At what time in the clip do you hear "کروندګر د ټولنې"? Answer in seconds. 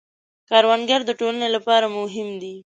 0.49-1.47